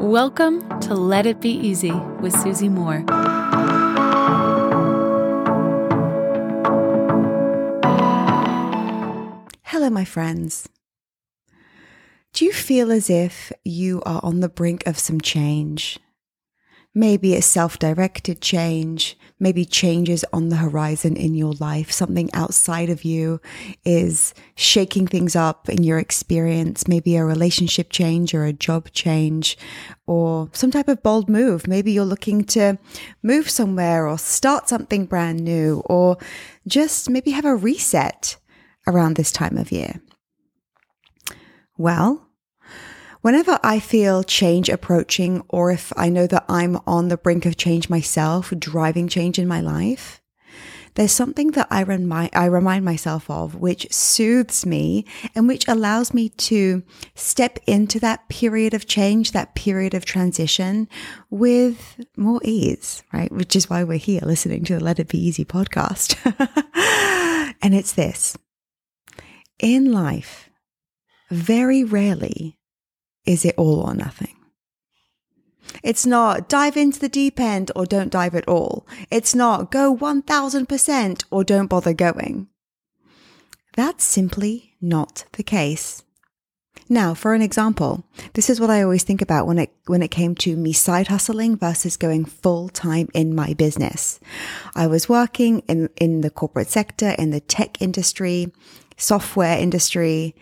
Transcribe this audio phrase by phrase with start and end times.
[0.00, 3.04] Welcome to Let It Be Easy with Susie Moore.
[9.62, 10.70] Hello, my friends.
[12.32, 15.98] Do you feel as if you are on the brink of some change?
[16.92, 21.92] Maybe it's self directed change, maybe changes on the horizon in your life.
[21.92, 23.40] Something outside of you
[23.84, 26.88] is shaking things up in your experience.
[26.88, 29.56] Maybe a relationship change or a job change
[30.08, 31.68] or some type of bold move.
[31.68, 32.76] Maybe you're looking to
[33.22, 36.16] move somewhere or start something brand new or
[36.66, 38.36] just maybe have a reset
[38.88, 40.00] around this time of year.
[41.78, 42.29] Well,
[43.22, 47.56] Whenever I feel change approaching, or if I know that I'm on the brink of
[47.56, 50.22] change myself, driving change in my life,
[50.94, 56.14] there's something that I remind, I remind myself of, which soothes me and which allows
[56.14, 56.82] me to
[57.14, 60.88] step into that period of change, that period of transition
[61.28, 63.30] with more ease, right?
[63.30, 66.16] Which is why we're here listening to the Let It Be Easy podcast.
[67.62, 68.36] and it's this
[69.58, 70.48] in life,
[71.30, 72.59] very rarely
[73.24, 74.36] is it all or nothing?
[75.82, 78.86] It's not dive into the deep end or don't dive at all.
[79.10, 82.48] It's not go 1000% or don't bother going.
[83.76, 86.02] That's simply not the case.
[86.88, 88.04] Now, for an example,
[88.34, 91.06] this is what I always think about when it when it came to me side
[91.06, 94.18] hustling versus going full time in my business.
[94.74, 98.52] I was working in in the corporate sector in the tech industry
[99.00, 100.34] software industry.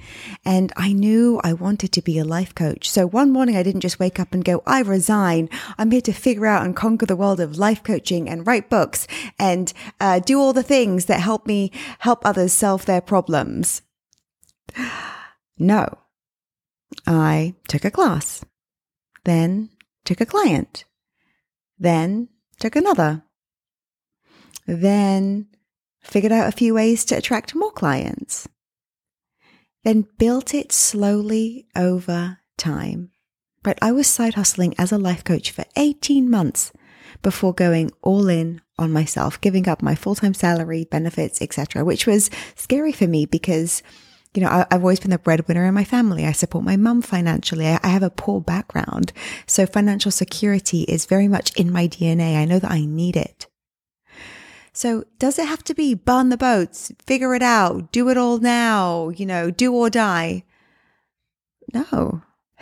[0.45, 2.91] And I knew I wanted to be a life coach.
[2.91, 5.49] So one morning I didn't just wake up and go, I resign.
[5.79, 9.07] I'm here to figure out and conquer the world of life coaching and write books
[9.39, 11.71] and uh, do all the things that help me
[12.01, 13.83] help others solve their problems.
[15.59, 15.99] No.
[17.07, 18.45] I took a class,
[19.25, 19.71] then
[20.05, 20.85] took a client,
[21.79, 23.23] then took another,
[24.67, 25.49] then
[26.01, 28.49] figured out a few ways to attract more clients,
[29.85, 33.11] then built it slowly over time.
[33.65, 36.73] Right, I was side hustling as a life coach for 18 months
[37.23, 42.31] before going all in on myself, giving up my full-time salary, benefits, etc., which was
[42.55, 43.83] scary for me because
[44.35, 46.27] you know, I, have always been the breadwinner in my family.
[46.27, 47.67] I support my mum financially.
[47.67, 49.13] I, I have a poor background.
[49.47, 52.37] So financial security is very much in my DNA.
[52.37, 53.47] I know that I need it.
[54.79, 58.39] So does it have to be burn the boats, figure it out, do it all
[58.39, 60.45] now, you know, do or die?
[61.75, 62.23] No.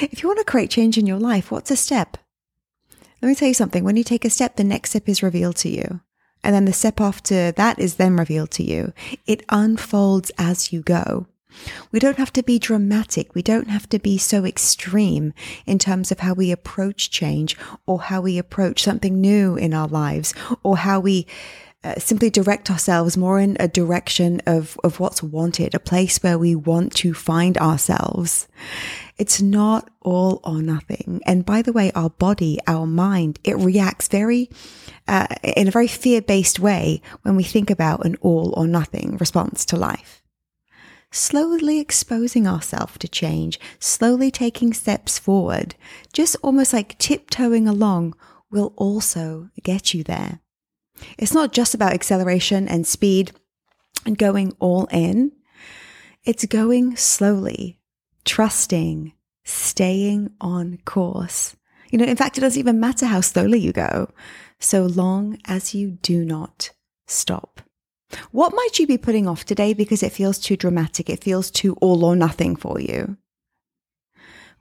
[0.00, 2.16] if you want to create change in your life, what's a step?
[3.20, 3.84] Let me tell you something.
[3.84, 6.00] When you take a step, the next step is revealed to you.
[6.42, 8.94] And then the step after that is then revealed to you.
[9.26, 11.26] It unfolds as you go.
[11.90, 13.34] We don't have to be dramatic.
[13.34, 15.32] We don't have to be so extreme
[15.66, 19.88] in terms of how we approach change or how we approach something new in our
[19.88, 21.26] lives or how we
[21.84, 26.38] uh, simply direct ourselves more in a direction of, of what's wanted, a place where
[26.38, 28.46] we want to find ourselves.
[29.18, 31.20] It's not all or nothing.
[31.26, 34.48] And by the way, our body, our mind, it reacts very,
[35.08, 39.16] uh, in a very fear based way when we think about an all or nothing
[39.16, 40.21] response to life
[41.12, 45.76] slowly exposing ourselves to change, slowly taking steps forward,
[46.12, 48.14] just almost like tiptoeing along
[48.50, 50.40] will also get you there.
[51.18, 53.32] It's not just about acceleration and speed
[54.04, 55.32] and going all in.
[56.24, 57.78] It's going slowly,
[58.24, 59.12] trusting,
[59.44, 61.56] staying on course.
[61.90, 64.10] You know, in fact, it doesn't even matter how slowly you go,
[64.58, 66.70] so long as you do not
[67.06, 67.60] stop.
[68.30, 71.08] What might you be putting off today because it feels too dramatic?
[71.10, 73.16] It feels too all or nothing for you?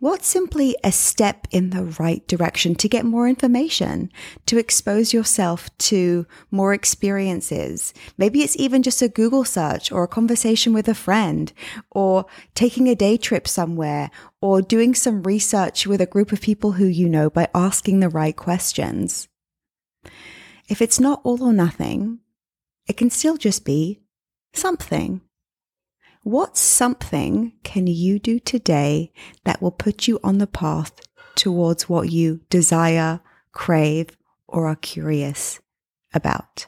[0.02, 4.12] What's simply a step in the right direction to get more information,
[4.48, 7.94] to expose yourself to more experiences?
[8.18, 11.54] Maybe it's even just a Google search or a conversation with a friend
[11.92, 12.26] or
[12.56, 14.10] taking a day trip somewhere
[14.42, 18.10] or doing some research with a group of people who you know by asking the
[18.10, 19.28] right questions.
[20.68, 22.22] If it's not all or nothing,
[22.88, 24.02] it can still just be
[24.54, 25.22] something.
[26.24, 29.12] What something can you do today
[29.44, 31.02] that will put you on the path
[31.36, 33.22] towards what you desire,
[33.54, 34.18] crave,
[34.48, 35.60] or are curious
[36.14, 36.68] about?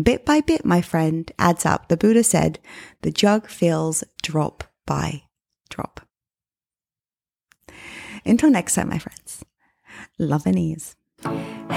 [0.00, 1.88] Bit by bit, my friend, adds up.
[1.88, 2.58] The Buddha said,
[3.02, 5.22] the jug fills drop by
[5.70, 6.00] drop.
[8.24, 9.44] Until next time, my friends,
[10.18, 10.94] love and ease.